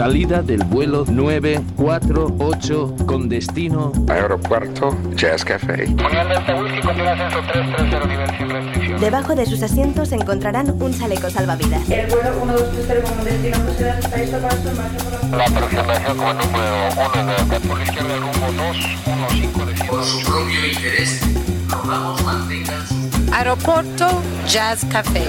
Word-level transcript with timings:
Salida 0.00 0.40
del 0.40 0.64
vuelo 0.64 1.04
948 1.06 2.96
con 3.04 3.28
destino 3.28 3.92
Aeropuerto 4.08 4.96
Jazz 5.14 5.44
Café. 5.44 5.94
Debajo 8.98 9.34
de 9.34 9.44
sus 9.44 9.62
asientos 9.62 10.10
encontrarán 10.12 10.70
un 10.82 10.98
chaleco 10.98 11.28
salvavidas. 11.28 11.86
El 11.90 12.06
vuelo 12.06 12.30
1230 12.46 13.12
con 13.12 13.24
destino 13.26 13.58
está 13.68 14.16
listo 14.16 14.38
para 14.38 14.56
su 14.56 14.62
por 14.70 15.36
la... 15.36 15.44
Aproximación 15.44 16.16
como 16.16 16.32
número 16.32 16.88
1 16.96 17.26
de 17.50 17.60
por 17.60 17.76
la 17.76 17.84
izquierda 17.84 18.16
rumbo 18.16 18.46
215 18.56 19.66
de 19.66 19.74
Por 19.84 20.02
su 20.02 20.18
propio 20.22 20.66
interés, 20.66 21.20
rogamos 21.68 22.24
mantengan 22.24 22.88
su... 22.88 22.94
Aeropuerto 23.34 24.22
Jazz 24.48 24.82
Café. 24.86 25.28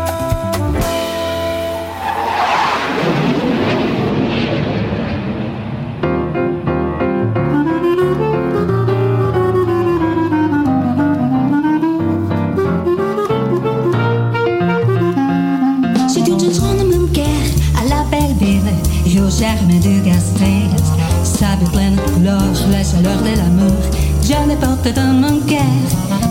Germe 19.57 19.79
du 19.79 19.99
de 21.59 22.11
couleurs, 22.13 22.41
la 22.71 22.83
chaleur 22.83 23.21
de 23.21 23.35
l'amour, 23.37 23.75
je 24.23 24.49
le 24.49 24.55
porte 24.55 24.93
dans 24.95 25.13
mon 25.13 25.39
cœur. 25.41 25.59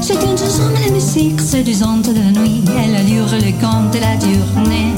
C'est 0.01 0.15
une 0.15 0.39
chanson 0.39 0.69
de 0.69 0.87
la 0.87 0.93
musique 0.93 1.41
séduisante 1.41 2.09
de 2.09 2.19
la 2.19 2.41
nuit 2.41 2.63
et 2.67 2.91
l'allure, 2.91 3.27
le 3.33 3.53
conte 3.61 3.93
de 3.93 3.99
la 3.99 4.19
journée. 4.19 4.95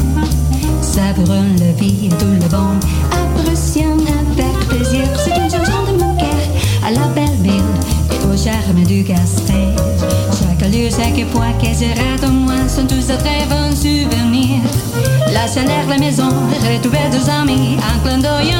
Savourons 0.81 1.47
la 1.59 1.73
vie 1.73 2.07
et 2.07 2.09
tout 2.11 2.27
le 2.27 2.49
bon, 2.49 2.79
apprécions 3.11 3.97
avec 4.39 4.69
plaisir. 4.69 5.05
C'est 5.25 5.37
une 5.37 5.51
chanson 5.51 5.83
de 5.91 5.99
mon 5.99 6.15
cœur 6.17 6.43
à 6.87 6.91
la 6.91 7.07
belle 7.15 7.43
ville 7.43 7.73
et 8.11 8.25
au 8.27 8.37
germe 8.37 8.85
du 8.87 9.03
gastrique. 9.03 9.79
Chaque 10.39 10.71
lieu, 10.71 10.89
chaque 10.91 11.27
point 11.31 11.53
que 11.61 11.67
rate 11.67 12.25
au 12.25 12.33
moins 12.33 12.69
sont 12.69 12.87
tous 12.87 13.07
de 13.07 13.17
très 13.17 13.47
bons 13.47 13.75
souvenirs. 13.75 14.82
La 15.33 15.47
chaleur, 15.47 15.87
la 15.89 15.97
maison, 15.97 16.29
retrouver 16.29 17.09
deux 17.11 17.29
amis, 17.31 17.79
un 17.79 17.99
clin 18.01 18.19
d'œil, 18.19 18.52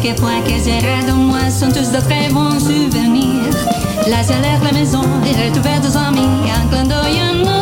Chaque 0.00 0.16
point 0.16 0.40
que 0.42 0.50
j'ai 0.50 0.78
de 1.06 1.12
moi 1.12 1.50
sont 1.50 1.68
tous 1.68 1.90
de 1.90 2.00
très 2.00 2.28
bons 2.32 2.60
souvenirs. 2.60 3.52
La 4.06 4.22
chaleur, 4.22 4.62
la 4.62 4.72
maison, 4.72 5.02
les 5.24 5.32
retrouver 5.32 5.80
deux 5.82 5.96
amis, 5.96 6.20
un 6.54 6.68
clin 6.68 6.84
d'œil, 6.84 7.18
un 7.18 7.57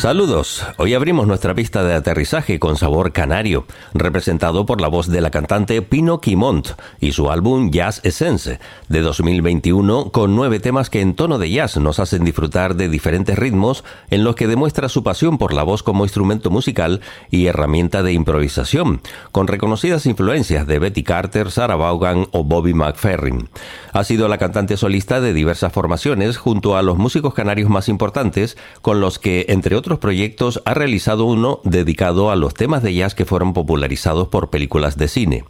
Saludos, 0.00 0.64
hoy 0.78 0.94
abrimos 0.94 1.26
nuestra 1.26 1.54
pista 1.54 1.84
de 1.84 1.92
aterrizaje 1.92 2.58
con 2.58 2.78
sabor 2.78 3.12
canario, 3.12 3.66
representado 3.92 4.64
por 4.64 4.80
la 4.80 4.88
voz 4.88 5.08
de 5.08 5.20
la 5.20 5.30
cantante 5.30 5.82
Pino 5.82 6.22
Quimont 6.22 6.68
y 7.00 7.12
su 7.12 7.30
álbum 7.30 7.70
Jazz 7.70 8.00
Essence 8.02 8.60
de 8.88 9.00
2021 9.02 10.10
con 10.10 10.34
nueve 10.34 10.58
temas 10.58 10.88
que 10.88 11.02
en 11.02 11.12
tono 11.12 11.38
de 11.38 11.50
jazz 11.50 11.76
nos 11.76 12.00
hacen 12.00 12.24
disfrutar 12.24 12.76
de 12.76 12.88
diferentes 12.88 13.38
ritmos 13.38 13.84
en 14.08 14.24
los 14.24 14.36
que 14.36 14.46
demuestra 14.46 14.88
su 14.88 15.02
pasión 15.02 15.36
por 15.36 15.52
la 15.52 15.64
voz 15.64 15.82
como 15.82 16.04
instrumento 16.04 16.48
musical 16.48 17.02
y 17.30 17.44
herramienta 17.44 18.02
de 18.02 18.14
improvisación, 18.14 19.02
con 19.32 19.48
reconocidas 19.48 20.06
influencias 20.06 20.66
de 20.66 20.78
Betty 20.78 21.02
Carter, 21.02 21.50
Sarah 21.50 21.76
Vaughan 21.76 22.26
o 22.30 22.42
Bobby 22.42 22.72
McFerrin. 22.72 23.50
Ha 23.92 24.04
sido 24.04 24.28
la 24.28 24.38
cantante 24.38 24.78
solista 24.78 25.20
de 25.20 25.34
diversas 25.34 25.74
formaciones 25.74 26.38
junto 26.38 26.78
a 26.78 26.80
los 26.80 26.96
músicos 26.96 27.34
canarios 27.34 27.68
más 27.68 27.90
importantes 27.90 28.56
con 28.80 29.02
los 29.02 29.18
que, 29.18 29.44
entre 29.50 29.76
otros 29.76 29.89
proyectos, 29.98 30.62
ha 30.64 30.74
realizado 30.74 31.24
uno 31.24 31.60
dedicado 31.64 32.30
a 32.30 32.36
los 32.36 32.54
temas 32.54 32.82
de 32.82 32.94
jazz 32.94 33.14
que 33.14 33.24
fueron 33.24 33.52
popularizados 33.52 34.28
por 34.28 34.50
películas 34.50 34.96
de 34.96 35.08
cine. 35.08 35.44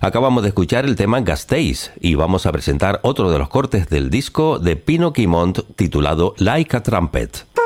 Acabamos 0.00 0.42
de 0.42 0.48
escuchar 0.48 0.84
el 0.84 0.96
tema 0.96 1.20
Gastéis 1.20 1.92
y 2.00 2.14
vamos 2.14 2.46
a 2.46 2.52
presentar 2.52 3.00
otro 3.02 3.30
de 3.30 3.38
los 3.38 3.48
cortes 3.48 3.88
del 3.88 4.10
disco 4.10 4.58
de 4.58 4.76
Pino 4.76 5.12
Quimont 5.12 5.60
titulado 5.76 6.34
Like 6.38 6.76
a 6.76 6.82
Trumpet. 6.82 7.63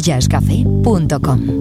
aeropuertojazzcafé.com 0.00 1.59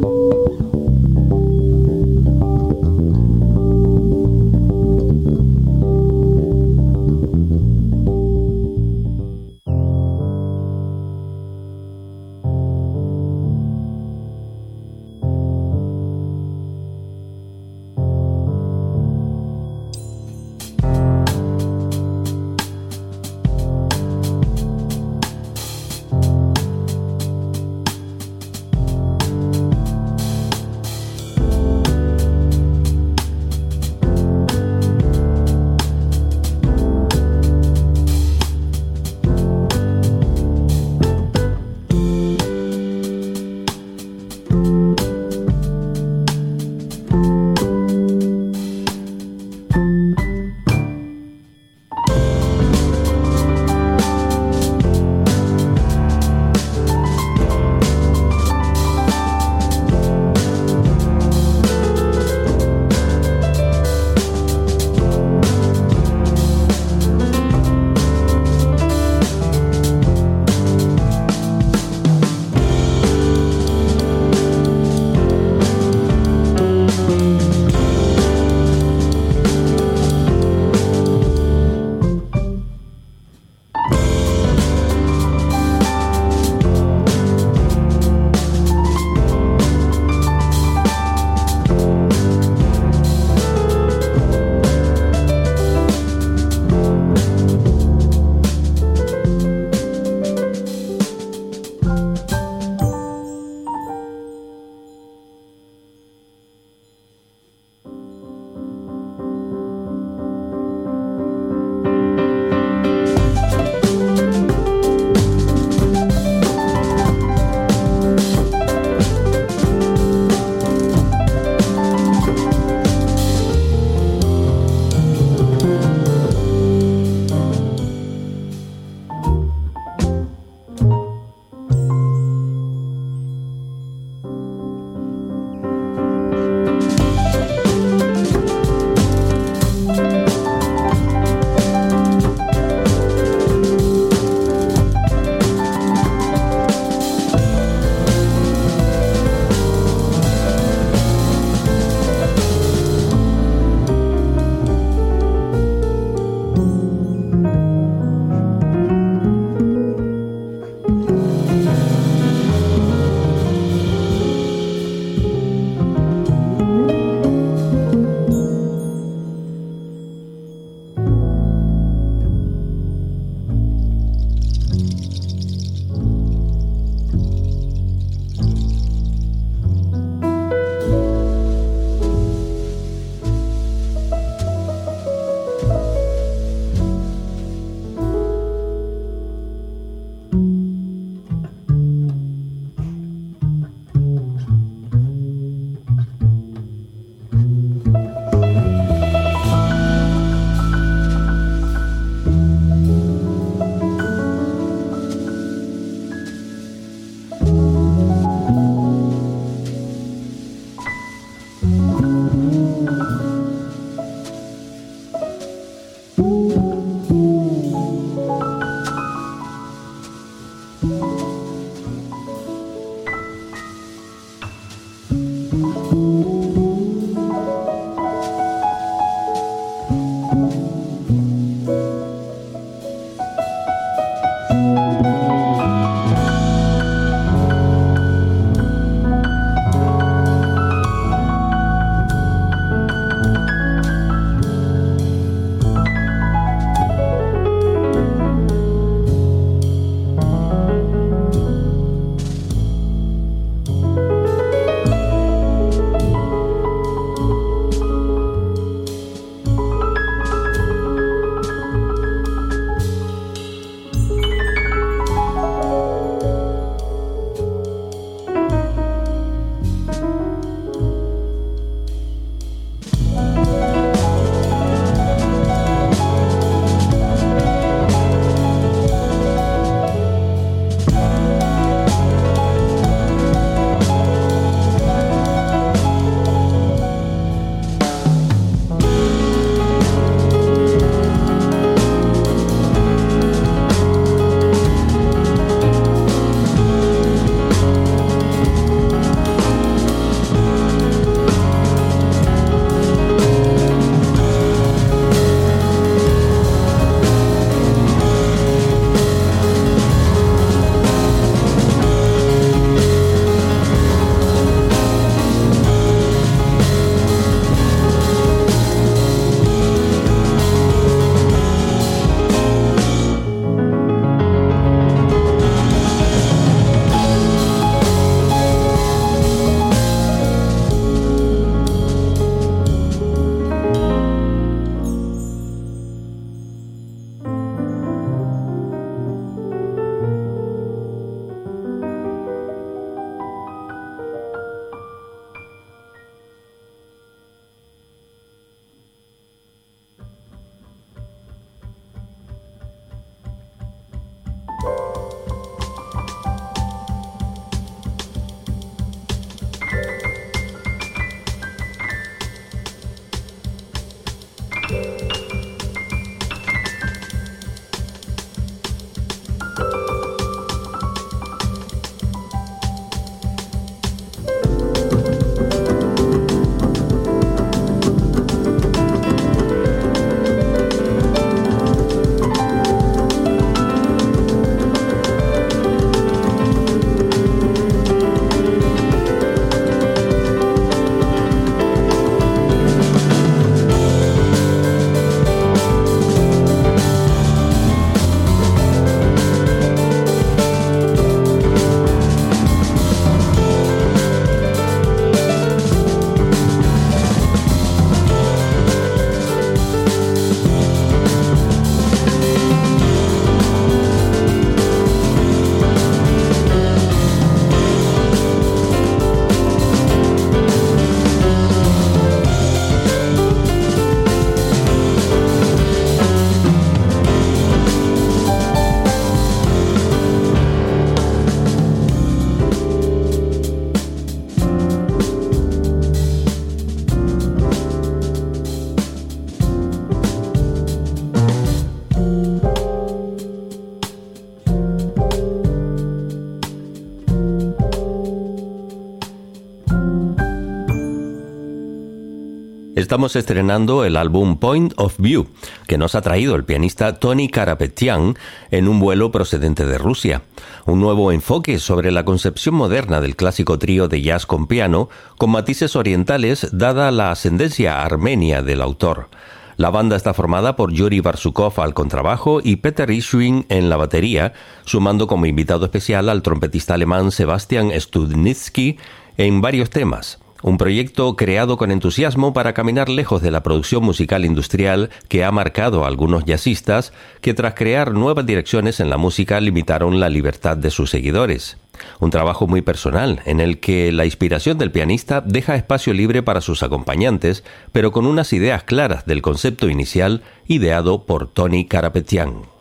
estamos 452.89 453.15
estrenando 453.15 453.86
el 453.86 453.95
álbum 453.95 454.39
Point 454.39 454.73
of 454.78 454.95
View, 454.97 455.28
que 455.67 455.78
nos 455.78 455.93
ha 455.93 456.02
traído 456.02 456.34
el 456.34 456.43
pianista 456.43 456.97
Tony 456.97 457.30
Karapetian 457.30 458.15
en 458.49 458.67
un 458.67 458.80
vuelo 458.80 459.12
procedente 459.12 459.67
de 459.67 459.78
Rusia. 459.78 460.23
Un 460.65 460.80
nuevo 460.80 461.12
enfoque 461.12 461.60
sobre 461.60 461.91
la 461.91 462.04
concepción 462.04 462.56
moderna 462.56 462.99
del 462.99 463.15
clásico 463.15 463.60
trío 463.60 463.88
de 463.89 464.02
jazz 464.02 464.25
con 464.25 464.47
piano, 464.47 464.89
con 465.19 465.30
matices 465.30 465.75
orientales 465.75 466.47
dada 466.52 466.89
la 466.89 467.12
ascendencia 467.12 467.84
armenia 467.84 468.41
del 468.41 468.60
autor. 468.60 469.10
La 469.58 469.69
banda 469.69 469.95
está 469.95 470.15
formada 470.15 470.56
por 470.56 470.73
Yuri 470.73 470.99
Barsukov 470.99 471.62
al 471.62 471.75
contrabajo 471.75 472.39
y 472.43 472.56
Peter 472.56 472.89
Ischwing 472.89 473.45
en 473.49 473.69
la 473.69 473.78
batería, 473.78 474.34
sumando 474.65 475.06
como 475.06 475.28
invitado 475.28 475.65
especial 475.65 476.10
al 476.10 476.23
trompetista 476.23 476.73
alemán 476.73 477.12
Sebastian 477.12 477.69
Studnitsky 477.80 478.80
en 479.17 479.41
varios 479.41 479.69
temas. 479.69 480.18
Un 480.41 480.58
proyecto 480.58 481.17
creado 481.17 481.58
con 481.58 481.69
entusiasmo 481.69 482.34
para 482.34 482.54
caminar 482.54 482.88
lejos 482.88 483.21
de 483.21 483.30
la 483.30 483.43
producción 483.43 483.84
musical 483.84 484.23
industrial 484.23 484.89
que 485.10 485.25
ha 485.25 485.32
marcado 485.32 485.84
a 485.84 485.88
algunos 485.88 486.23
jazzistas 486.23 486.93
que 487.19 487.34
tras 487.34 487.56
crear 487.56 487.91
nuevas 487.93 488.25
direcciones 488.25 488.80
en 488.80 488.89
la 488.89 488.95
música 488.95 489.41
limitaron 489.41 489.99
la 489.99 490.08
libertad 490.08 490.56
de 490.56 490.71
sus 490.71 490.91
seguidores. 490.91 491.58
Un 491.99 492.10
trabajo 492.10 492.47
muy 492.47 492.62
personal 492.62 493.21
en 493.25 493.41
el 493.41 493.60
que 493.60 493.91
la 493.91 494.06
inspiración 494.06 494.58
del 494.58 494.71
pianista 494.71 495.21
deja 495.21 495.56
espacio 495.56 495.93
libre 495.93 496.23
para 496.23 496.41
sus 496.41 496.63
acompañantes, 496.63 497.43
pero 497.73 497.91
con 497.91 498.06
unas 498.06 498.32
ideas 498.32 498.63
claras 498.63 499.06
del 499.06 499.21
concepto 499.21 499.69
inicial 499.69 500.23
ideado 500.47 501.06
por 501.06 501.28
Tony 501.28 501.65
Karapetian. 501.65 502.59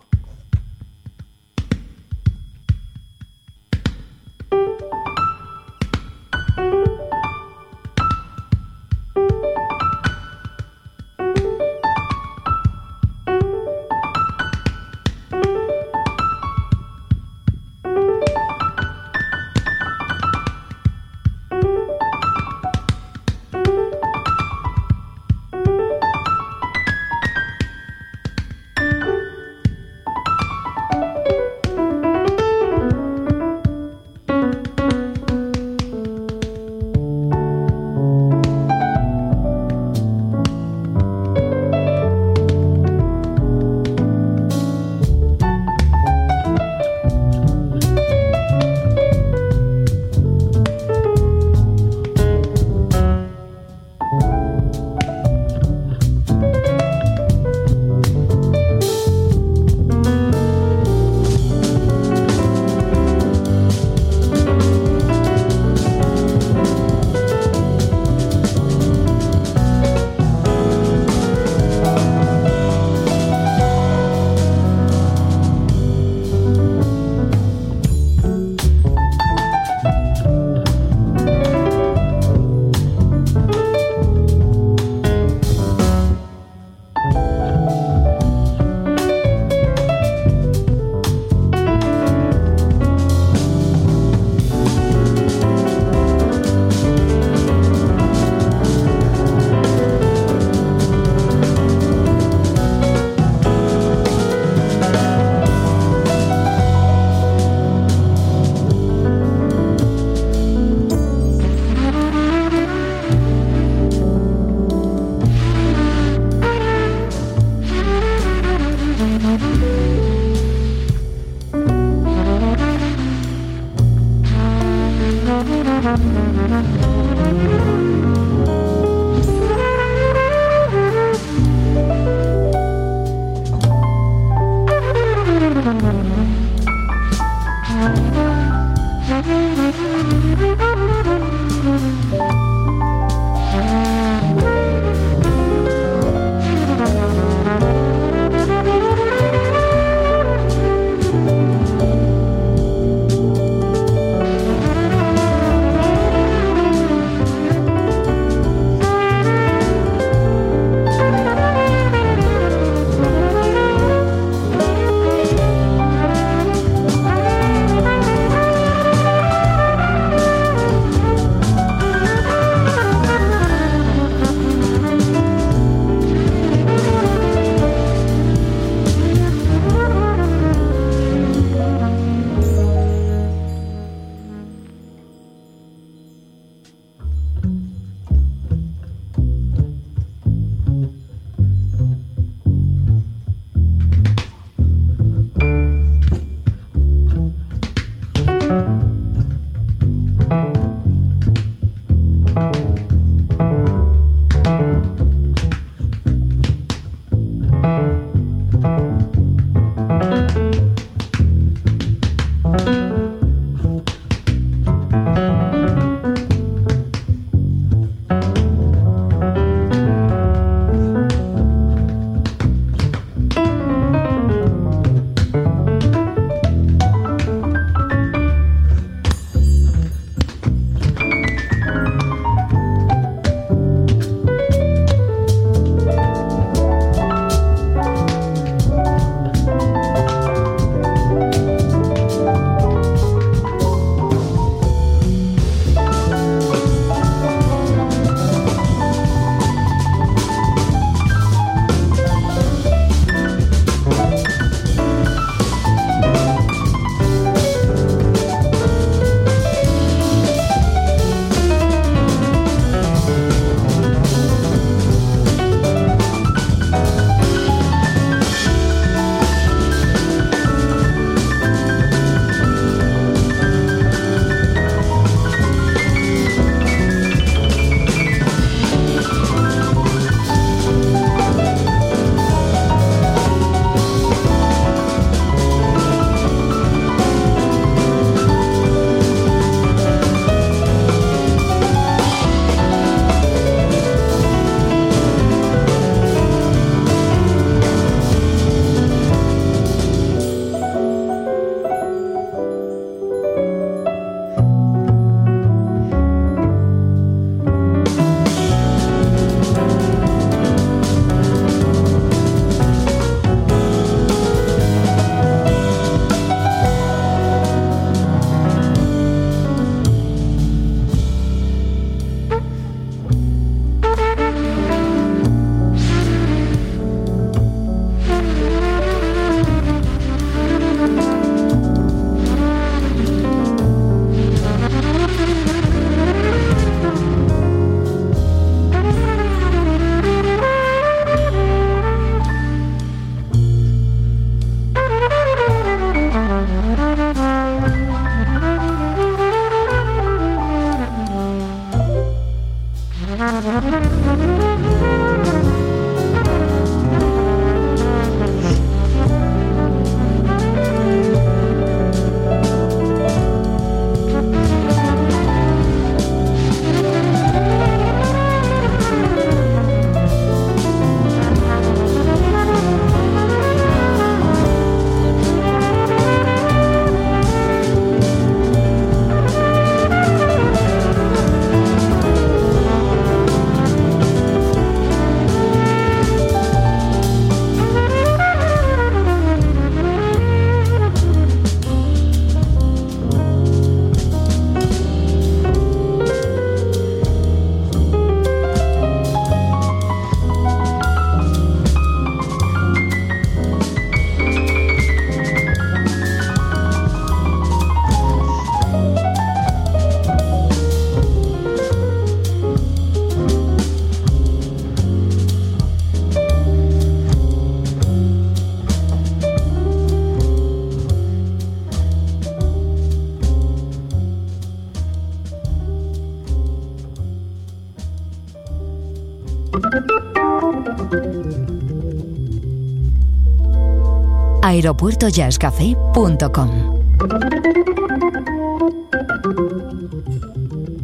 aeropuertojazzcafé.com. 434.48 436.50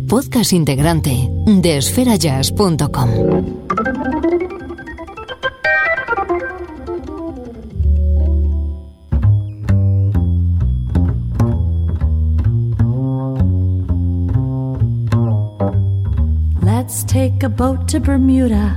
Podcast 0.07 0.53
integrante 0.53 1.31
de 1.47 1.77
esferajazz.com. 1.77 3.11
Let's 16.63 17.05
take 17.05 17.43
a 17.43 17.49
boat 17.49 17.89
to 17.89 18.01
Bermuda. 18.01 18.77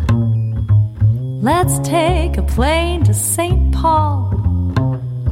Let's 1.41 1.80
take 1.80 2.38
a 2.38 2.43
plane 2.43 3.04
to 3.04 3.13
St. 3.13 3.73
Paul. 3.73 4.26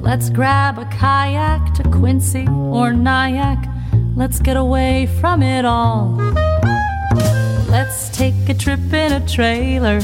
Let's 0.05 0.29
grab 0.29 0.77
a 0.77 0.85
kayak 0.85 1.73
to 1.73 1.83
Quincy 1.89 2.47
or 2.47 2.93
Nyack. 2.93 3.67
Let's 4.15 4.39
get 4.39 4.55
away 4.55 5.07
from 5.19 5.41
it 5.41 5.65
all. 5.65 6.15
Let's 7.69 8.09
take 8.15 8.35
a 8.47 8.53
trip 8.53 8.93
in 8.93 9.13
a 9.13 9.27
trailer. 9.27 9.99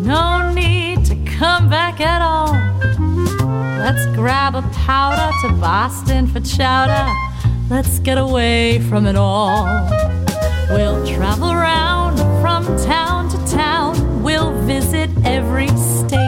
No 0.00 0.52
need 0.52 1.06
to 1.06 1.16
come 1.24 1.70
back 1.70 2.02
at 2.02 2.20
all. 2.20 2.52
Let's 3.78 4.04
grab 4.14 4.54
a 4.54 4.62
powder 4.84 5.32
to 5.42 5.54
Boston 5.54 6.26
for 6.26 6.40
chowder. 6.40 7.10
Let's 7.70 7.98
get 8.00 8.18
away 8.18 8.80
from 8.80 9.06
it 9.06 9.16
all. 9.16 9.64
We'll 10.68 11.04
travel 11.06 11.50
around 11.50 12.18
from 12.42 12.66
town 12.84 13.30
to 13.30 13.38
town. 13.50 14.22
We'll 14.22 14.52
visit 14.66 15.08
every 15.24 15.68
state. 15.68 16.23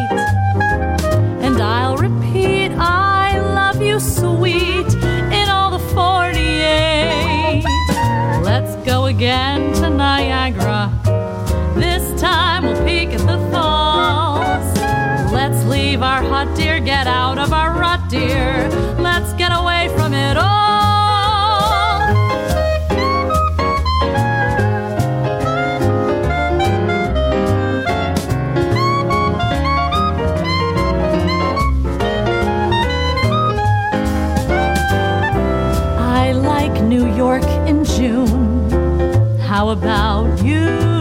Again 9.16 9.72
to 9.72 9.88
Niagara. 9.88 10.92
This 11.74 12.20
time 12.20 12.64
we'll 12.64 12.84
peek 12.84 13.14
at 13.14 13.20
the 13.20 13.38
falls. 13.50 14.68
Let's 15.32 15.64
leave 15.64 16.02
our 16.02 16.22
hut, 16.22 16.54
dear, 16.54 16.80
get 16.80 17.06
out 17.06 17.38
of 17.38 17.50
our 17.54 17.70
rut, 17.70 18.10
dear. 18.10 18.68
Let's 18.98 19.32
get 19.32 19.52
away 19.52 19.88
from 19.96 20.12
it 20.12 20.36
all. 20.36 20.46
I 35.98 36.32
like 36.32 36.82
New 36.82 37.06
York 37.14 37.44
in 37.66 37.82
June. 37.82 38.35
About 39.66 40.44
you? 40.44 40.95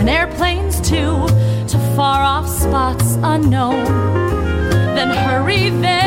And 0.00 0.08
airplanes 0.08 0.80
too 0.80 1.26
to 1.68 1.78
far 1.94 2.22
off 2.22 2.48
spots 2.48 3.18
unknown. 3.22 3.84
Then 4.96 5.10
hurry 5.10 5.68
there 5.68 5.99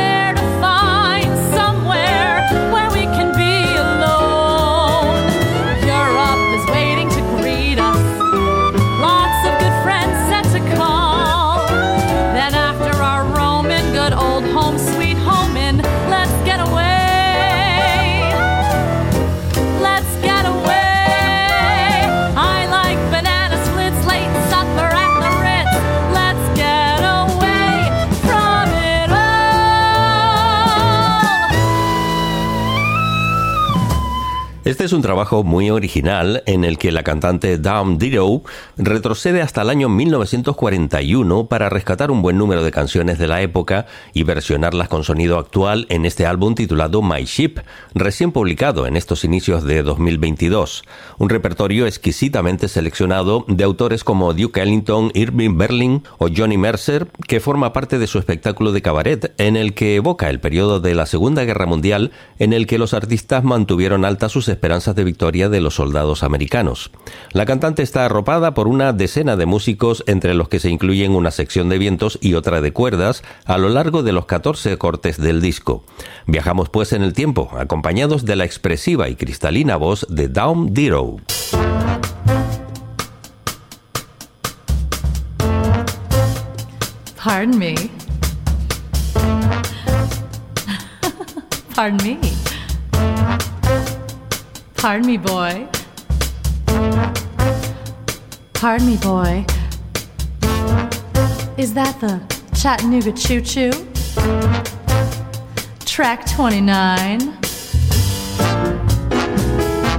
Este 34.74 34.86
es 34.86 34.94
un 34.94 35.04
trabajo 35.04 35.44
muy 35.44 35.70
original 35.70 36.42
en 36.48 36.64
el 36.64 36.80
que 36.80 36.92
la 36.92 37.04
cantante 37.04 37.60
Dawn 37.60 38.00
Ditto 38.00 38.42
retrocede 38.76 39.44
hasta 39.44 39.62
el 39.62 39.70
año 39.70 39.88
1941 39.88 41.46
para 41.46 41.70
rescatar 41.70 42.10
un 42.10 42.24
buen 42.24 42.40
número 42.40 42.64
de 42.64 42.72
canciones 42.72 43.20
de 43.20 43.28
la 43.28 43.44
época 43.44 43.86
y 44.14 44.24
versionarlas 44.24 44.88
con 44.88 45.04
sonido 45.04 45.38
actual 45.38 45.86
en 45.90 46.08
este 46.08 46.26
álbum 46.26 46.56
titulado 46.56 47.04
My 47.04 47.26
Ship, 47.26 47.60
recién 47.94 48.32
publicado 48.32 48.88
en 48.88 48.98
estos 48.98 49.24
inicios 49.24 49.64
de 49.64 49.84
2022. 49.84 50.82
Un 51.20 51.30
repertorio 51.30 51.86
exquisitamente 51.86 52.68
seleccionado 52.68 53.46
de 53.48 53.64
autores 53.64 54.04
como 54.04 54.34
Duke 54.34 54.60
Ellington, 54.60 55.12
Irving 55.14 55.56
Berlin 55.56 56.04
o 56.18 56.30
Johnny 56.36 56.58
Mercer, 56.58 57.10
que 57.28 57.40
forma 57.40 57.74
parte 57.74 58.00
de 58.00 58.08
su 58.08 58.18
espectáculo 58.18 58.72
de 58.72 58.82
cabaret 58.82 59.36
en 59.38 59.56
el 59.56 59.76
que 59.76 59.98
evoca 59.98 60.32
el 60.32 60.40
periodo 60.40 60.80
de 60.80 60.96
la 60.96 61.06
Segunda 61.06 61.44
Guerra 61.44 61.68
Mundial 61.68 62.12
en 62.40 62.54
el 62.54 62.66
que 62.66 62.80
los 62.80 62.96
artistas 62.96 63.44
mantuvieron 63.44 64.04
altas 64.04 64.32
sus 64.32 64.50
esperanzas 64.64 64.96
de 64.96 65.04
victoria 65.04 65.50
de 65.50 65.60
los 65.60 65.76
soldados 65.76 66.24
americanos. 66.24 66.90
La 67.34 67.46
cantante 67.46 67.84
está 67.84 68.06
arropada 68.06 68.54
por 68.54 68.70
una 68.70 68.94
decena 68.94 69.36
de 69.36 69.46
músicos 69.46 70.06
entre 70.08 70.36
los 70.36 70.48
que 70.48 70.62
se 70.62 70.70
incluyen 70.70 71.16
una 71.16 71.32
sección 71.32 71.68
de 71.68 71.78
vientos 71.78 72.18
y 72.22 72.36
otra 72.36 72.62
de 72.62 72.72
cuerdas 72.72 73.24
a 73.44 73.58
lo 73.58 73.68
largo 73.68 74.04
de 74.04 74.14
los 74.14 74.26
14 74.26 74.78
cortes 74.78 75.18
del 75.18 75.42
disco. 75.42 75.84
Viajamos 76.28 76.70
pues 76.70 76.94
en 76.94 77.04
el 77.04 77.12
tiempo, 77.12 77.52
acompañados 77.60 78.24
de 78.24 78.38
la 78.38 78.46
expresiva 78.46 79.10
y 79.10 79.18
cristalina 79.18 79.76
voz 79.76 80.08
de 80.10 80.30
Dawn 80.30 80.74
Ditto. 80.74 81.18
Pardon 87.22 87.60
me. 87.60 87.76
Pardon 91.76 91.98
me. 92.02 92.43
Pardon 94.84 95.08
me, 95.08 95.16
boy. 95.16 95.66
Pardon 98.54 98.86
me, 98.86 98.98
boy. 98.98 99.46
Is 101.58 101.74
that 101.74 101.96
the 102.02 102.22
Chattanooga 102.54 103.14
Choo 103.14 103.40
Choo? 103.40 103.72
Track 105.86 106.30
29. 106.30 107.20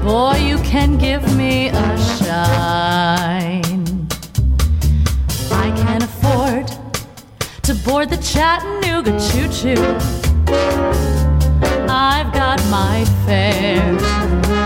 Boy, 0.02 0.36
you 0.36 0.58
can 0.58 0.98
give 0.98 1.34
me 1.34 1.68
a 1.68 1.98
shine. 2.18 3.72
I 5.50 5.72
can 5.78 6.02
afford 6.02 6.66
to 7.62 7.74
board 7.86 8.10
the 8.10 8.18
Chattanooga 8.18 9.12
Choo 9.18 9.48
Choo. 9.48 9.82
I've 11.88 12.30
got 12.34 12.62
my 12.66 13.02
fare 13.24 14.63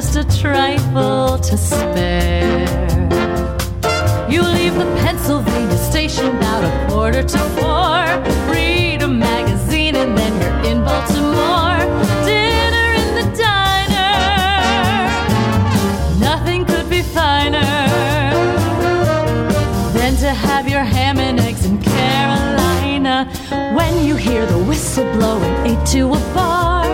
just 0.00 0.14
a 0.14 0.40
trifle 0.40 1.38
to 1.38 1.56
spare. 1.56 2.68
You 4.30 4.42
leave 4.42 4.76
the 4.76 4.86
Pennsylvania 5.02 5.76
station 5.76 6.36
about 6.36 6.62
a 6.62 6.88
quarter 6.88 7.24
to 7.24 7.38
four. 7.58 8.04
Read 8.54 9.02
a 9.02 9.08
magazine 9.08 9.96
and 9.96 10.16
then 10.16 10.32
you're 10.40 10.70
in 10.70 10.84
Baltimore. 10.84 11.80
Dinner 12.24 12.88
in 13.02 13.08
the 13.18 13.26
diner. 13.44 14.14
Nothing 16.20 16.64
could 16.64 16.88
be 16.88 17.02
finer 17.02 17.66
than 19.98 20.14
to 20.18 20.30
have 20.30 20.68
your 20.68 20.84
ham 20.84 21.18
and 21.18 21.40
eggs 21.40 21.66
in 21.66 21.82
Carolina. 21.82 23.28
When 23.74 24.04
you 24.06 24.14
hear 24.14 24.46
the 24.46 24.58
whistle 24.58 25.10
blow 25.14 25.40
and 25.40 25.66
eight 25.66 25.84
to 25.86 26.14
a 26.14 26.20
bar, 26.34 26.87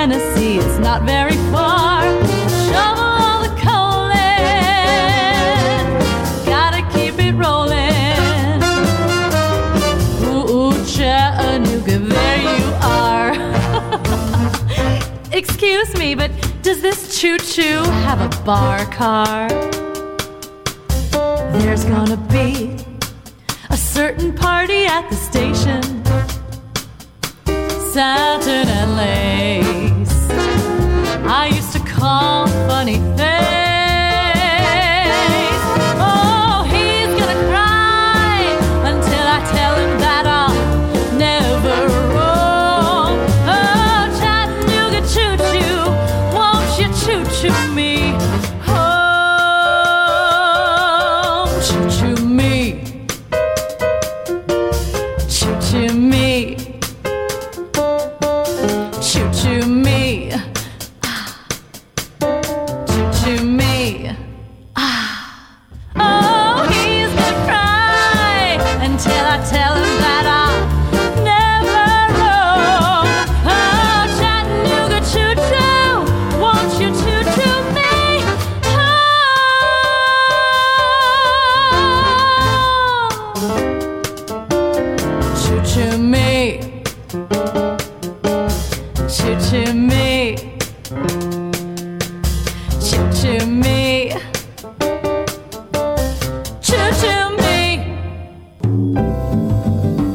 Tennessee 0.00 0.58
is 0.58 0.78
not 0.78 1.02
very 1.02 1.36
far. 1.50 2.02
Shovel 2.70 3.02
all 3.02 3.42
the 3.42 3.52
coal 3.60 4.06
in. 4.10 5.82
Gotta 6.46 6.82
keep 6.92 7.18
it 7.18 7.34
rolling. 7.34 8.62
Ooh, 10.22 10.46
ooh, 10.54 10.86
Chattanooga, 10.86 11.98
there 11.98 12.38
you 12.38 12.64
are. 12.80 13.32
Excuse 15.36 15.92
me, 15.98 16.14
but 16.14 16.30
does 16.62 16.80
this 16.80 17.20
choo 17.20 17.36
choo 17.36 17.82
have 18.06 18.20
a 18.20 18.28
bar 18.44 18.84
car? 18.92 19.48
There's 21.58 21.84
gonna 21.84 22.22
be 22.30 22.76
a 23.70 23.76
certain 23.76 24.32
party 24.32 24.84
at 24.84 25.10
the 25.10 25.16
station. 25.16 25.98
Lace. 28.98 29.64
I 29.64 29.67
long 32.20 32.47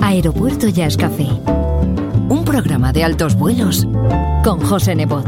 Aeropuerto 0.02 0.68
Jazz 0.70 0.98
Café. 0.98 1.28
Un 2.30 2.44
programa 2.46 2.94
de 2.94 3.04
altos 3.04 3.36
vuelos 3.36 3.88
con 4.44 4.62
José 4.62 4.96
Nebot. 4.96 5.26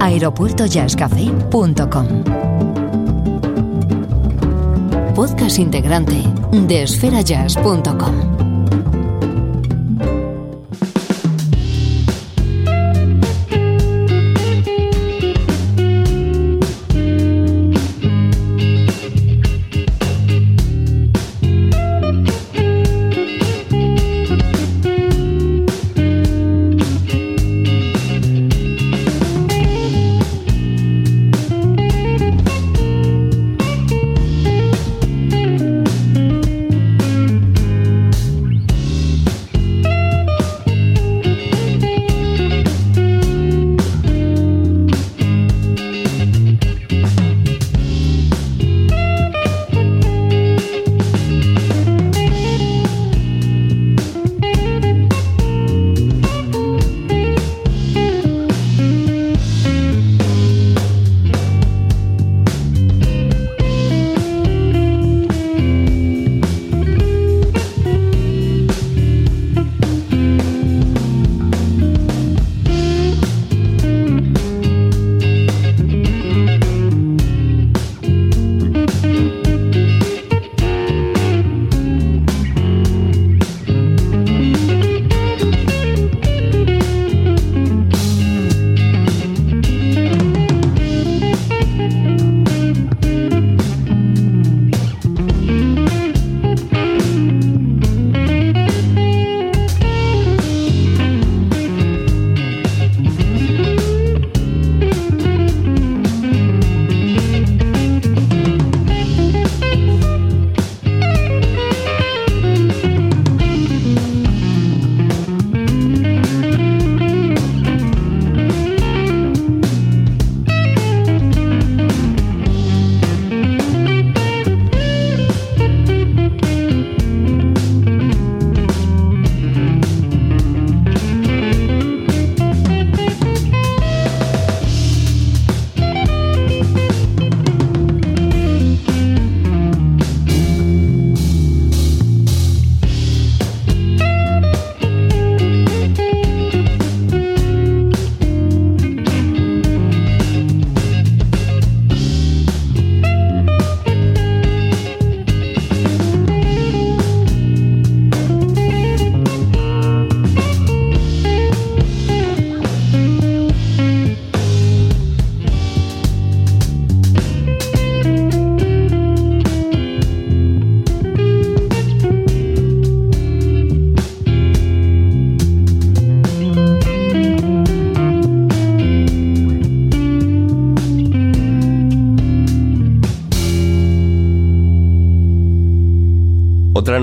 aeropuertojazzcafé.com 0.00 2.06
Podcast 5.14 5.58
integrante 5.58 6.22
de 6.52 6.82
esferajazz.com. 6.84 8.47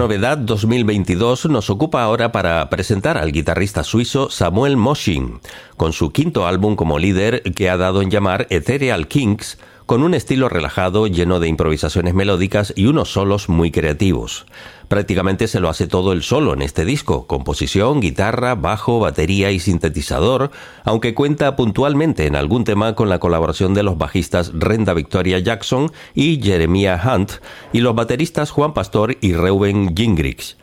novedad 0.06 0.38
2022 0.38 1.48
nos 1.48 1.72
ocupa 1.72 2.04
ahora 2.04 2.32
para 2.32 2.70
presentar 2.70 3.18
al 3.18 3.32
guitarrista 3.32 3.84
suizo 3.84 4.30
Samuel 4.30 4.78
Mosching, 4.78 5.40
con 5.78 5.94
su 5.94 6.12
quinto 6.12 6.46
álbum 6.46 6.76
como 6.76 7.00
líder 7.00 7.42
que 7.42 7.72
ha 7.72 7.78
dado 7.78 8.04
en 8.04 8.12
llamar 8.12 8.46
Ethereal 8.52 9.08
Kings, 9.08 9.58
con 9.86 10.02
un 10.02 10.14
estilo 10.14 10.50
relajado 10.50 11.08
lleno 11.08 11.40
de 11.40 11.48
improvisaciones 11.48 12.14
melódicas 12.14 12.74
y 12.76 12.88
unos 12.88 13.12
solos 13.12 13.50
muy 13.50 13.72
creativos. 13.72 14.46
Prácticamente 14.88 15.48
se 15.48 15.60
lo 15.60 15.70
hace 15.70 15.88
todo 15.88 16.12
el 16.12 16.24
solo 16.24 16.54
en 16.54 16.62
este 16.62 16.86
disco, 16.86 17.28
composición, 17.28 18.02
guitarra, 18.02 18.56
bajo, 18.56 19.00
batería 19.00 19.52
y 19.52 19.60
sintetizador, 19.60 20.52
aunque 20.84 21.14
cuenta 21.14 21.56
puntualmente 21.56 22.28
en 22.28 22.36
algún 22.36 22.64
tema 22.64 22.96
con 22.96 23.10
la 23.10 23.20
colaboración 23.20 23.74
de 23.74 23.84
los 23.84 23.98
bajistas 23.98 24.52
Renda 24.54 24.94
Victoria 24.94 25.40
Jackson 25.40 25.92
y 26.14 26.42
Jeremiah 26.42 27.02
Hunt 27.04 27.34
y 27.74 27.80
los 27.80 27.96
bateristas 27.96 28.52
Juan 28.52 28.74
Pastor 28.74 29.18
y 29.22 29.34
Reuben 29.34 29.96
Gingrich. 29.96 30.56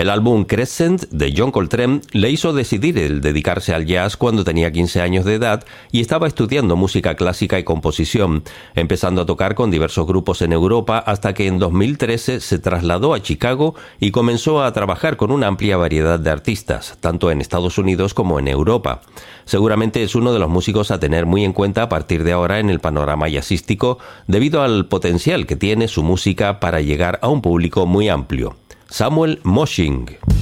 El 0.00 0.08
álbum 0.08 0.44
Crescent 0.46 1.10
de 1.10 1.34
John 1.36 1.50
Coltrane 1.50 2.00
le 2.12 2.30
hizo 2.30 2.54
decidir 2.54 2.96
el 2.96 3.20
dedicarse 3.20 3.74
al 3.74 3.84
jazz 3.84 4.16
cuando 4.16 4.44
tenía 4.44 4.72
15 4.72 5.02
años 5.02 5.26
de 5.26 5.34
edad 5.34 5.62
y 5.92 6.00
estaba 6.00 6.26
estudiando 6.26 6.74
música 6.74 7.16
clásica 7.16 7.58
y 7.58 7.64
composición, 7.64 8.42
empezando 8.74 9.20
a 9.20 9.26
tocar 9.26 9.54
con 9.54 9.70
diversos 9.70 10.06
grupos 10.06 10.40
en 10.40 10.54
Europa 10.54 10.96
hasta 11.00 11.34
que 11.34 11.48
en 11.48 11.58
2013 11.58 12.40
se 12.40 12.58
trasladó 12.58 13.12
a 13.12 13.20
Chicago 13.20 13.74
y 13.98 14.10
comenzó 14.10 14.62
a 14.62 14.72
trabajar 14.72 15.18
con 15.18 15.30
una 15.30 15.48
amplia 15.48 15.76
variedad 15.76 16.18
de 16.18 16.30
artistas, 16.30 16.96
tanto 17.00 17.30
en 17.30 17.42
Estados 17.42 17.76
Unidos 17.76 18.14
como 18.14 18.38
en 18.38 18.48
Europa. 18.48 19.02
Seguramente 19.44 20.02
es 20.02 20.14
uno 20.14 20.32
de 20.32 20.38
los 20.38 20.48
músicos 20.48 20.90
a 20.90 20.98
tener 20.98 21.26
muy 21.26 21.44
en 21.44 21.52
cuenta 21.52 21.82
a 21.82 21.88
partir 21.90 22.24
de 22.24 22.32
ahora 22.32 22.58
en 22.58 22.70
el 22.70 22.80
panorama 22.80 23.28
jazzístico 23.28 23.98
debido 24.26 24.62
al 24.62 24.86
potencial 24.86 25.46
que 25.46 25.56
tiene 25.56 25.88
su 25.88 26.02
música 26.02 26.58
para 26.58 26.80
llegar 26.80 27.18
a 27.20 27.28
un 27.28 27.42
público 27.42 27.84
muy 27.84 28.08
amplio. 28.08 28.56
Samuel 28.90 29.36
Moshing. 29.44 30.39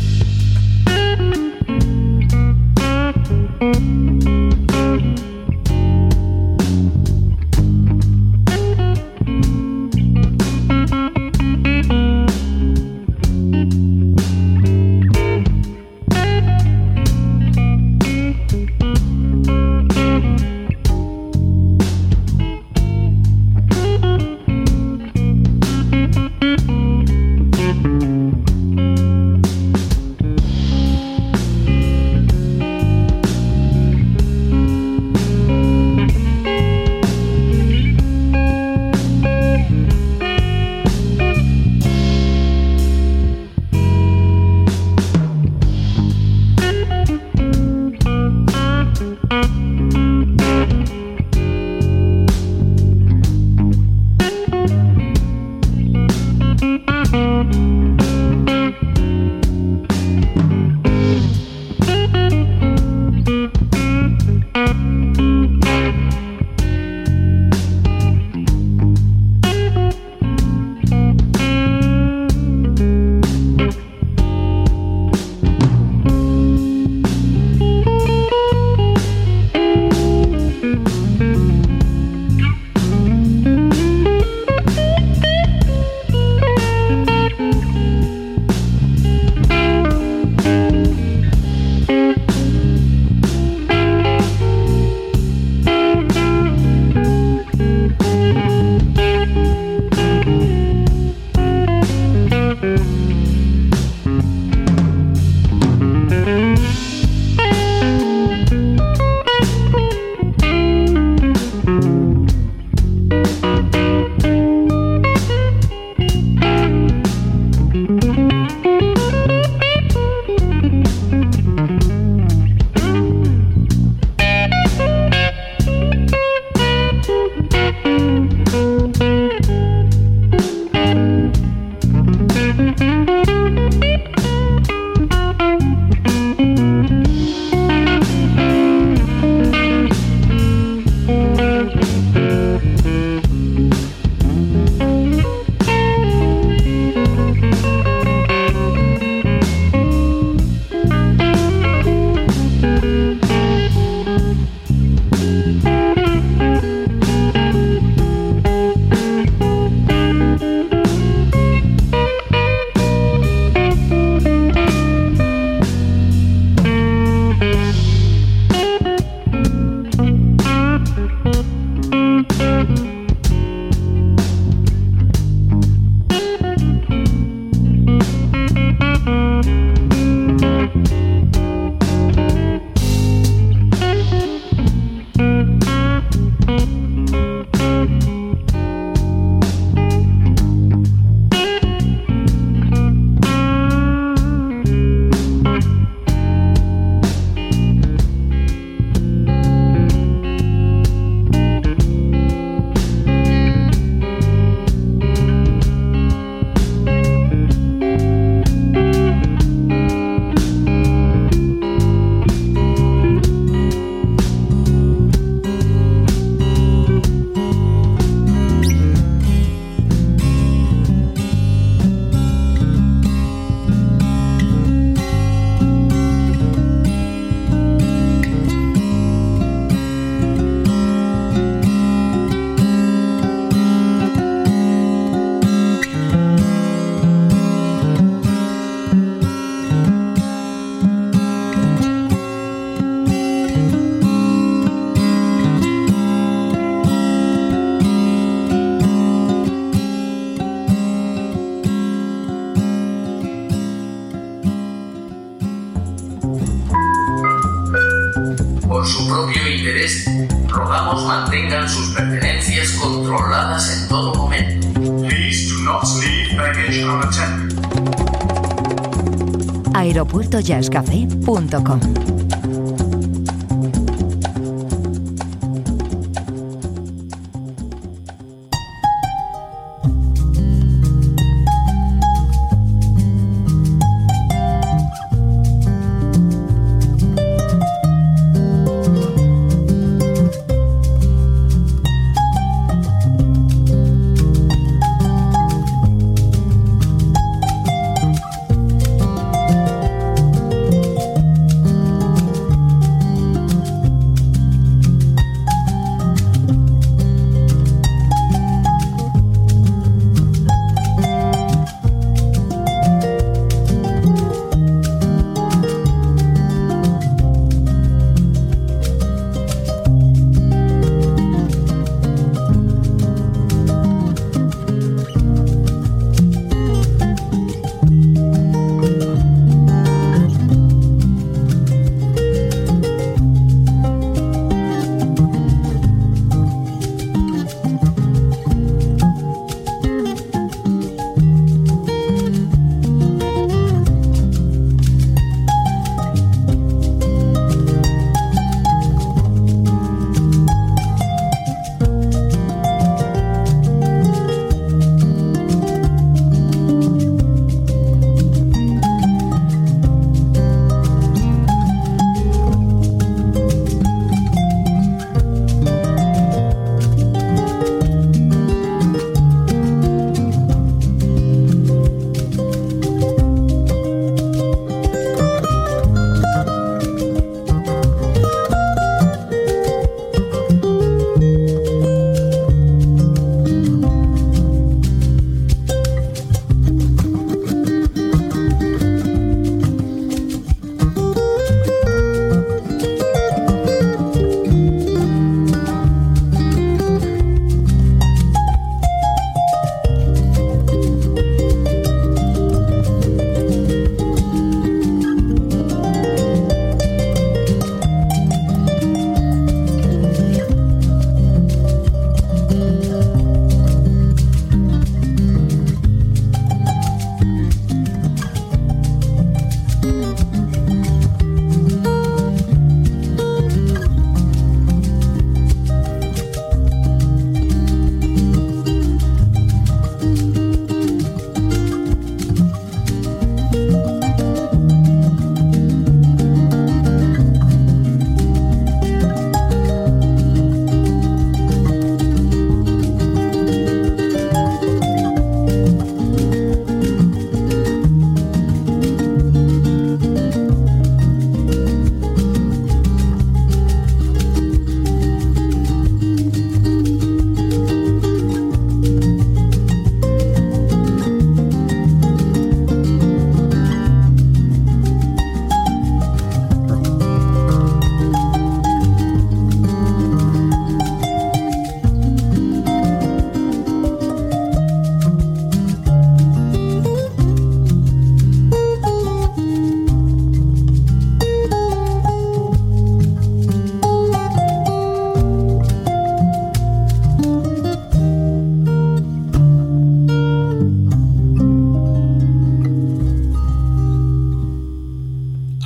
aeropuertojazzcafé.com 270.49 271.97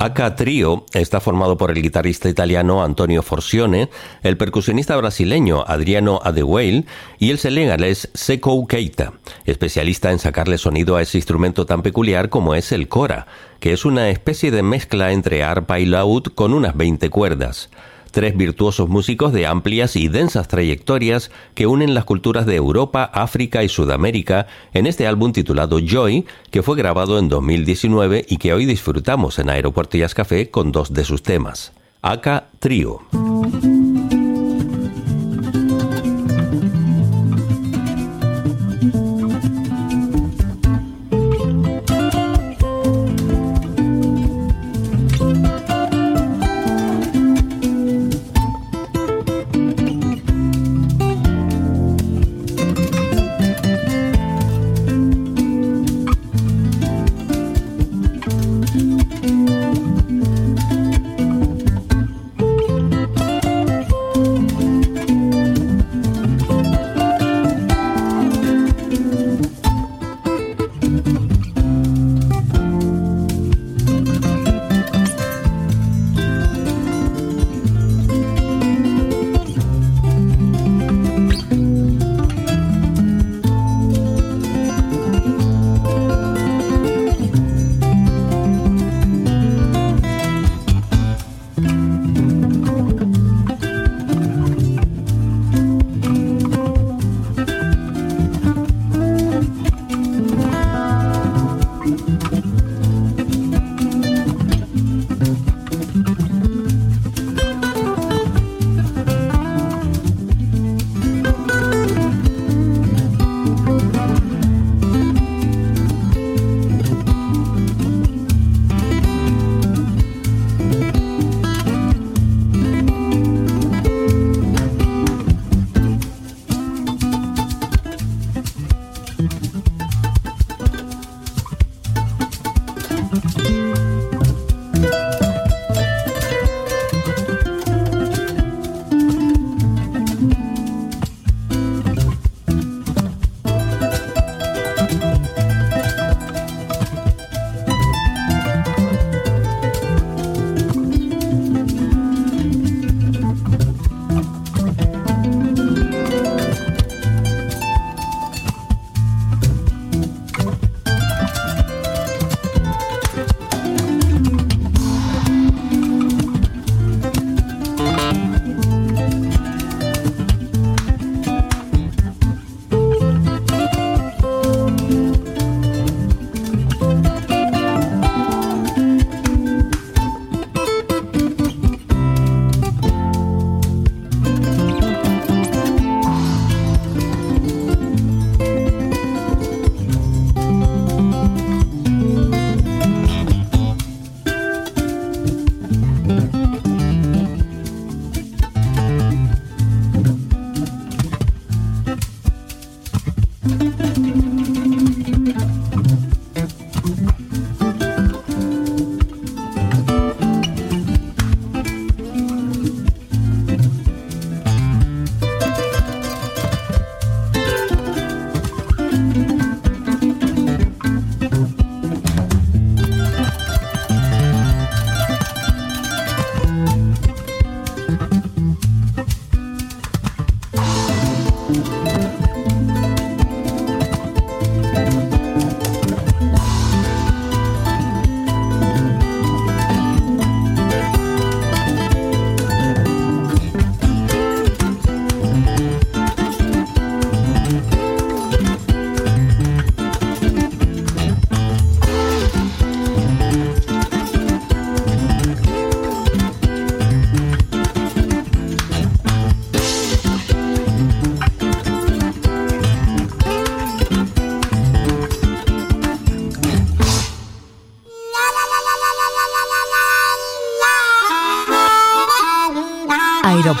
Aka 0.03 0.35
Trio 0.35 0.85
está 0.91 1.21
formado 1.21 1.55
por 1.55 1.71
el 1.71 1.81
guitarrista 1.81 2.27
italiano 2.27 2.83
Antonio 2.83 3.23
Forcione, 3.23 3.89
el 4.21 4.35
percusionista 4.35 4.97
brasileño 4.97 5.63
Adriano 5.65 6.19
Adeweil 6.21 6.87
y 7.19 7.31
el 7.31 7.37
senegalés 7.37 8.09
Seko 8.13 8.67
Keita, 8.67 9.13
especialista 9.45 10.11
en 10.11 10.19
sacarle 10.19 10.57
sonido 10.57 10.97
a 10.97 11.01
ese 11.01 11.17
instrumento 11.17 11.65
tan 11.65 11.83
peculiar 11.83 12.27
como 12.27 12.53
es 12.53 12.73
el 12.73 12.89
kora, 12.89 13.27
que 13.61 13.71
es 13.71 13.85
una 13.85 14.09
especie 14.09 14.51
de 14.51 14.61
mezcla 14.61 15.13
entre 15.13 15.41
arpa 15.41 15.79
y 15.79 15.85
laúd 15.85 16.23
con 16.35 16.53
unas 16.53 16.75
20 16.75 17.09
cuerdas 17.09 17.69
tres 18.13 18.37
virtuosos 18.37 18.87
músicos 18.87 19.33
de 19.33 19.47
amplias 19.47 19.97
y 19.97 20.07
densas 20.07 20.47
trayectorias 20.47 21.31
que 21.55 21.67
unen 21.67 21.93
las 21.93 22.05
culturas 22.05 22.45
de 22.45 22.55
Europa, 22.55 23.03
África 23.03 23.63
y 23.63 23.69
Sudamérica 23.69 24.47
en 24.73 24.87
este 24.87 25.07
álbum 25.07 25.33
titulado 25.33 25.79
Joy, 25.79 26.25
que 26.51 26.61
fue 26.61 26.77
grabado 26.77 27.19
en 27.19 27.27
2019 27.27 28.25
y 28.29 28.37
que 28.37 28.53
hoy 28.53 28.65
disfrutamos 28.65 29.39
en 29.39 29.49
Aeropuerto 29.49 29.97
Jazz 29.97 30.13
Café 30.13 30.49
con 30.49 30.71
dos 30.71 30.93
de 30.93 31.03
sus 31.03 31.23
temas. 31.23 31.73
Aka 32.01 32.45
Trio. 32.59 33.01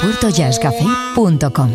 aeropuertojazzcafé.com. 0.03 1.71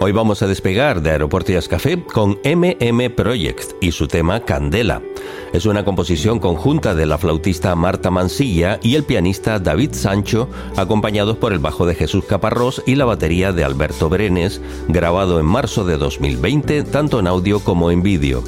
Hoy 0.00 0.12
vamos 0.12 0.42
a 0.42 0.46
despegar 0.46 1.00
de 1.00 1.10
Aeropuerto 1.10 1.52
Jazz 1.52 1.66
Café 1.66 2.02
con 2.02 2.38
MM 2.44 3.10
Project 3.10 3.72
y 3.80 3.92
su 3.92 4.06
tema 4.06 4.40
Candela. 4.40 5.00
Es 5.54 5.64
una 5.64 5.84
composición 5.84 6.40
conjunta 6.40 6.94
de 6.94 7.06
la 7.06 7.16
flautista 7.16 7.74
Marta 7.74 8.10
Mansilla 8.10 8.78
y 8.82 8.96
el 8.96 9.04
pianista 9.04 9.58
David 9.58 9.92
Sancho, 9.92 10.48
acompañados 10.76 11.38
por 11.38 11.52
el 11.52 11.58
bajo 11.58 11.86
de 11.86 11.94
Jesús 11.94 12.24
Caparrós 12.24 12.82
y 12.86 12.96
la 12.96 13.06
batería 13.06 13.52
de 13.52 13.64
Alberto 13.64 14.10
Brenes, 14.10 14.60
grabado 14.88 15.40
en 15.40 15.46
marzo 15.46 15.84
de 15.84 15.96
2020 15.96 16.82
tanto 16.84 17.20
en 17.20 17.26
audio 17.26 17.60
como 17.60 17.90
en 17.90 18.02
vídeo. 18.02 18.42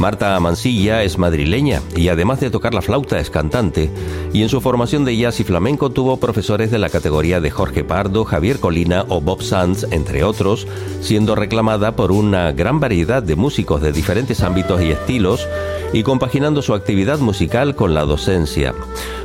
Marta 0.00 0.40
Mansilla 0.40 1.02
es 1.02 1.18
madrileña 1.18 1.82
y 1.94 2.08
además 2.08 2.40
de 2.40 2.50
tocar 2.50 2.72
la 2.72 2.80
flauta 2.80 3.20
es 3.20 3.28
cantante 3.28 3.90
y 4.32 4.42
en 4.42 4.48
su 4.48 4.62
formación 4.62 5.04
de 5.04 5.14
jazz 5.14 5.40
y 5.40 5.44
flamenco 5.44 5.90
tuvo 5.90 6.16
profesores 6.16 6.70
de 6.70 6.78
la 6.78 6.88
categoría 6.88 7.38
de 7.38 7.50
Jorge 7.50 7.84
Pardo, 7.84 8.24
Javier 8.24 8.60
Colina 8.60 9.04
o 9.08 9.20
Bob 9.20 9.42
Sanz, 9.42 9.84
entre 9.90 10.24
otros, 10.24 10.66
siendo 11.02 11.34
reclamada 11.34 11.96
por 11.96 12.12
una 12.12 12.50
gran 12.52 12.80
variedad 12.80 13.22
de 13.22 13.36
músicos 13.36 13.82
de 13.82 13.92
diferentes 13.92 14.42
ámbitos 14.42 14.80
y 14.80 14.90
estilos 14.90 15.46
y 15.92 16.02
compaginando 16.02 16.62
su 16.62 16.72
actividad 16.72 17.18
musical 17.18 17.74
con 17.74 17.92
la 17.92 18.06
docencia. 18.06 18.72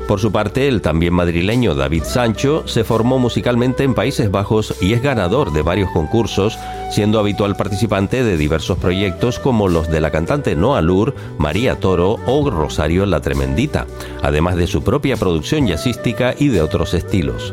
Por 0.07 0.19
su 0.19 0.31
parte, 0.31 0.67
el 0.67 0.81
también 0.81 1.13
madrileño 1.15 1.73
David 1.73 2.03
Sancho 2.03 2.67
se 2.67 2.83
formó 2.83 3.17
musicalmente 3.17 3.83
en 3.83 3.95
Países 3.95 4.29
Bajos 4.29 4.75
y 4.79 4.93
es 4.93 5.01
ganador 5.01 5.51
de 5.51 5.63
varios 5.63 5.89
concursos, 5.91 6.59
siendo 6.91 7.17
habitual 7.19 7.55
participante 7.55 8.23
de 8.23 8.37
diversos 8.37 8.77
proyectos 8.77 9.39
como 9.39 9.67
los 9.67 9.89
de 9.89 10.01
la 10.01 10.11
cantante 10.11 10.55
Noa 10.55 10.81
Lur, 10.81 11.15
María 11.39 11.79
Toro 11.79 12.17
o 12.27 12.49
Rosario 12.51 13.07
La 13.07 13.21
Tremendita, 13.21 13.87
además 14.21 14.57
de 14.57 14.67
su 14.67 14.83
propia 14.83 15.17
producción 15.17 15.65
jazzística 15.65 16.35
y 16.37 16.49
de 16.49 16.61
otros 16.61 16.93
estilos. 16.93 17.51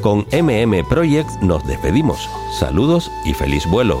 Con 0.00 0.26
MM 0.32 0.84
Project 0.88 1.30
nos 1.40 1.64
despedimos. 1.68 2.28
Saludos 2.58 3.08
y 3.24 3.34
feliz 3.34 3.64
vuelo. 3.66 4.00